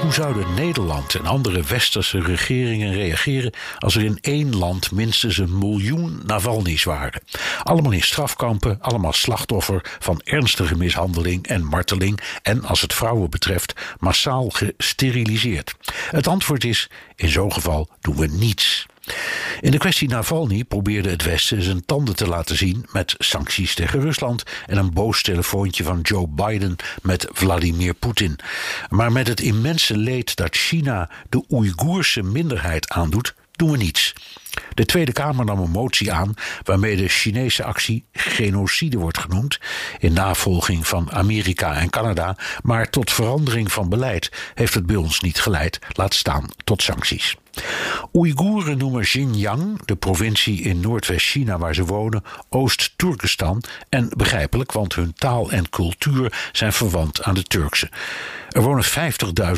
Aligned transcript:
Hoe 0.00 0.12
zouden 0.12 0.54
Nederland 0.54 1.14
en 1.14 1.26
andere 1.26 1.62
westerse 1.62 2.20
regeringen 2.20 2.92
reageren 2.92 3.52
als 3.78 3.96
er 3.96 4.04
in 4.04 4.18
één 4.20 4.56
land 4.56 4.92
minstens 4.92 5.38
een 5.38 5.58
miljoen 5.58 6.20
Navalny's 6.26 6.84
waren? 6.84 7.22
Allemaal 7.62 7.92
in 7.92 8.02
strafkampen, 8.02 8.78
allemaal 8.80 9.12
slachtoffer 9.12 9.96
van 9.98 10.20
ernstige 10.24 10.76
mishandeling 10.76 11.46
en 11.46 11.64
marteling 11.64 12.20
en, 12.42 12.64
als 12.64 12.80
het 12.80 12.94
vrouwen 12.94 13.30
betreft, 13.30 13.72
massaal 13.98 14.50
gesteriliseerd. 14.50 15.74
Het 16.10 16.26
antwoord 16.26 16.64
is: 16.64 16.90
in 17.16 17.28
zo'n 17.28 17.52
geval 17.52 17.88
doen 18.00 18.16
we 18.16 18.26
niets. 18.26 18.86
In 19.60 19.70
de 19.70 19.78
kwestie 19.78 20.08
Navalny 20.08 20.64
probeerde 20.64 21.10
het 21.10 21.24
Westen 21.24 21.62
zijn 21.62 21.84
tanden 21.84 22.16
te 22.16 22.28
laten 22.28 22.56
zien 22.56 22.86
met 22.92 23.14
sancties 23.18 23.74
tegen 23.74 24.00
Rusland 24.00 24.42
en 24.66 24.76
een 24.76 24.92
boos 24.92 25.22
telefoontje 25.22 25.84
van 25.84 26.00
Joe 26.00 26.28
Biden 26.28 26.76
met 27.02 27.26
Vladimir 27.32 27.94
Poetin. 27.94 28.38
Maar 28.88 29.12
met 29.12 29.28
het 29.28 29.40
immense 29.40 29.96
leed 29.96 30.36
dat 30.36 30.56
China 30.56 31.10
de 31.28 31.44
Oeigoerse 31.50 32.22
minderheid 32.22 32.88
aandoet, 32.88 33.34
doen 33.52 33.70
we 33.70 33.76
niets. 33.76 34.14
De 34.74 34.84
Tweede 34.84 35.12
Kamer 35.12 35.44
nam 35.44 35.58
een 35.58 35.70
motie 35.70 36.12
aan 36.12 36.34
waarmee 36.62 36.96
de 36.96 37.08
Chinese 37.08 37.64
actie 37.64 38.04
genocide 38.12 38.98
wordt 38.98 39.18
genoemd, 39.18 39.58
in 39.98 40.12
navolging 40.12 40.86
van 40.86 41.12
Amerika 41.12 41.74
en 41.74 41.90
Canada, 41.90 42.36
maar 42.62 42.90
tot 42.90 43.12
verandering 43.12 43.72
van 43.72 43.88
beleid 43.88 44.32
heeft 44.54 44.74
het 44.74 44.86
bij 44.86 44.96
ons 44.96 45.20
niet 45.20 45.40
geleid, 45.40 45.78
laat 45.92 46.14
staan 46.14 46.50
tot 46.64 46.82
sancties. 46.82 47.36
Oeigoeren 48.14 48.78
noemen 48.78 49.02
Xinjiang, 49.02 49.84
de 49.84 49.96
provincie 49.96 50.62
in 50.62 50.80
Noordwest-China 50.80 51.58
waar 51.58 51.74
ze 51.74 51.84
wonen, 51.84 52.24
Oost-Turkestan. 52.48 53.62
En 53.88 54.10
begrijpelijk, 54.16 54.72
want 54.72 54.94
hun 54.94 55.14
taal 55.14 55.50
en 55.50 55.68
cultuur 55.68 56.48
zijn 56.52 56.72
verwant 56.72 57.22
aan 57.22 57.34
de 57.34 57.42
Turkse. 57.42 57.90
Er 58.50 58.62
wonen 58.62 58.84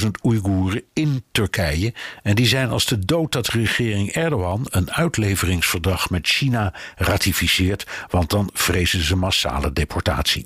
50.000 0.00 0.06
Oeigoeren 0.24 0.82
in 0.92 1.24
Turkije. 1.32 1.94
En 2.22 2.34
die 2.34 2.46
zijn 2.46 2.70
als 2.70 2.86
de 2.86 2.98
dood 2.98 3.32
dat 3.32 3.48
regering 3.48 4.10
Erdogan 4.10 4.66
een 4.82 4.92
uitleveringsverdrag 4.92 6.10
met 6.10 6.26
China 6.26 6.74
ratificeert, 6.96 7.86
want 8.10 8.30
dan 8.30 8.50
vrezen 8.52 9.02
ze 9.02 9.16
massale 9.16 9.72
deportatie. 9.72 10.44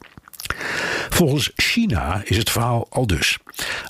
Volgens 1.08 1.50
China 1.54 2.22
is 2.24 2.36
het 2.36 2.50
verhaal 2.50 2.86
al 2.90 3.06
dus. 3.06 3.38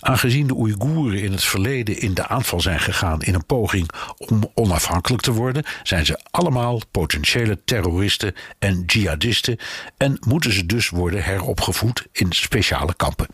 Aangezien 0.00 0.47
de 0.47 0.55
Oeigoeren 0.55 1.22
in 1.22 1.33
het 1.33 1.44
verleden 1.44 2.00
in 2.00 2.14
de 2.14 2.27
aanval 2.27 2.61
zijn 2.61 2.80
gegaan 2.80 3.22
in 3.22 3.34
een 3.34 3.47
poging 3.47 3.91
om 4.17 4.50
onafhankelijk 4.55 5.22
te 5.22 5.33
worden, 5.33 5.64
zijn 5.83 6.06
ze 6.06 6.20
allemaal 6.30 6.80
potentiële 6.91 7.58
terroristen 7.64 8.34
en 8.58 8.83
jihadisten 8.86 9.58
en 9.97 10.17
moeten 10.27 10.52
ze 10.52 10.67
dus 10.67 10.89
worden 10.89 11.24
heropgevoed 11.24 12.06
in 12.12 12.33
speciale 12.33 12.94
kampen. 12.97 13.27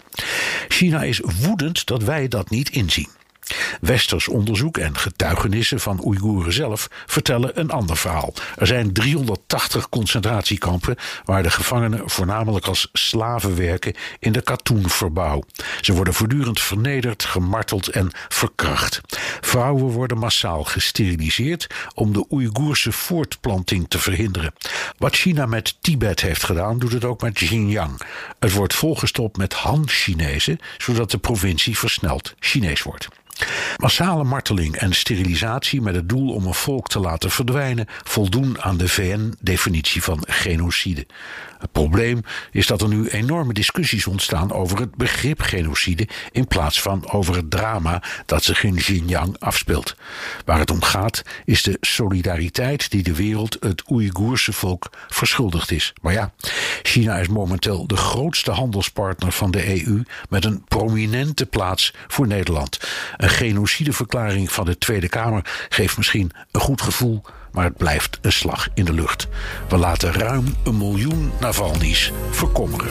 China 0.68 1.02
is 1.02 1.20
woedend 1.40 1.86
dat 1.86 2.02
wij 2.02 2.28
dat 2.28 2.50
niet 2.50 2.70
inzien. 2.70 3.08
Westers 3.80 4.28
onderzoek 4.28 4.78
en 4.78 4.96
getuigenissen 4.96 5.80
van 5.80 6.04
Oeigoeren 6.04 6.52
zelf 6.52 6.88
vertellen 7.06 7.60
een 7.60 7.70
ander 7.70 7.96
verhaal. 7.96 8.34
Er 8.56 8.66
zijn 8.66 8.92
380 8.92 9.88
concentratiekampen 9.88 10.96
waar 11.24 11.42
de 11.42 11.50
gevangenen 11.50 12.10
voornamelijk 12.10 12.66
als 12.66 12.88
slaven 12.92 13.56
werken 13.56 13.94
in 14.18 14.32
de 14.32 14.42
katoenverbouw. 14.42 15.42
Ze 15.80 15.92
worden 15.92 16.14
voortdurend 16.14 16.60
vernederd, 16.60 17.24
gemarteld 17.24 17.88
en 17.88 18.10
verkracht. 18.28 19.00
Vrouwen 19.40 19.84
worden 19.84 20.18
massaal 20.18 20.64
gesteriliseerd 20.64 21.66
om 21.94 22.12
de 22.12 22.26
Oeigoerse 22.30 22.92
voortplanting 22.92 23.86
te 23.88 23.98
verhinderen. 23.98 24.52
Wat 24.98 25.16
China 25.16 25.46
met 25.46 25.76
Tibet 25.80 26.20
heeft 26.20 26.44
gedaan, 26.44 26.78
doet 26.78 26.92
het 26.92 27.04
ook 27.04 27.22
met 27.22 27.32
Xinjiang. 27.32 28.00
Het 28.38 28.52
wordt 28.52 28.74
volgestopt 28.74 29.36
met 29.36 29.54
Han-Chinezen, 29.54 30.58
zodat 30.78 31.10
de 31.10 31.18
provincie 31.18 31.78
versneld 31.78 32.34
Chinees 32.38 32.82
wordt. 32.82 33.08
Massale 33.82 34.24
marteling 34.24 34.76
en 34.76 34.92
sterilisatie 34.92 35.80
met 35.80 35.94
het 35.94 36.08
doel 36.08 36.34
om 36.34 36.46
een 36.46 36.54
volk 36.54 36.88
te 36.88 37.00
laten 37.00 37.30
verdwijnen 37.30 37.86
voldoen 37.88 38.62
aan 38.62 38.76
de 38.76 38.88
VN-definitie 38.88 40.02
van 40.02 40.24
genocide. 40.26 41.06
Het 41.58 41.72
probleem 41.72 42.20
is 42.50 42.66
dat 42.66 42.82
er 42.82 42.88
nu 42.88 43.08
enorme 43.08 43.52
discussies 43.52 44.06
ontstaan 44.06 44.52
over 44.52 44.78
het 44.78 44.94
begrip 44.94 45.40
genocide 45.40 46.08
in 46.32 46.46
plaats 46.46 46.80
van 46.80 47.10
over 47.10 47.36
het 47.36 47.50
drama 47.50 48.02
dat 48.26 48.44
zich 48.44 48.64
in 48.64 48.74
Xinjiang 48.74 49.36
afspeelt. 49.38 49.96
Waar 50.44 50.58
het 50.58 50.70
om 50.70 50.82
gaat 50.82 51.22
is 51.44 51.62
de 51.62 51.76
solidariteit 51.80 52.90
die 52.90 53.02
de 53.02 53.14
wereld 53.14 53.56
het 53.60 53.90
Oeigoerse 53.90 54.52
volk 54.52 54.90
verschuldigd 55.08 55.70
is. 55.70 55.92
Maar 56.02 56.12
ja, 56.12 56.32
China 56.82 57.16
is 57.16 57.28
momenteel 57.28 57.86
de 57.86 57.96
grootste 57.96 58.50
handelspartner 58.50 59.32
van 59.32 59.50
de 59.50 59.84
EU 59.84 60.02
met 60.28 60.44
een 60.44 60.64
prominente 60.64 61.46
plaats 61.46 61.94
voor 62.06 62.26
Nederland. 62.26 62.80
Een 63.16 63.28
genocideverklaring 63.72 64.52
van 64.52 64.64
de 64.64 64.78
Tweede 64.78 65.08
Kamer 65.08 65.66
geeft 65.68 65.96
misschien 65.96 66.32
een 66.50 66.60
goed 66.60 66.82
gevoel 66.82 67.22
maar 67.52 67.64
het 67.64 67.76
blijft 67.76 68.18
een 68.20 68.32
slag 68.32 68.68
in 68.74 68.84
de 68.84 68.92
lucht. 68.92 69.28
We 69.68 69.76
laten 69.76 70.12
ruim 70.12 70.44
een 70.64 70.76
miljoen 70.76 71.32
Navalny's 71.40 72.12
verkommeren. 72.30 72.90